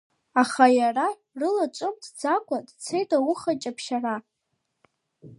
Аха 0.41 0.65
иара 0.79 1.07
рылаҿымҭӡакәа 1.39 2.57
дцеит 2.67 3.09
ауха 3.17 3.51
ҷаԥшьара. 3.61 4.15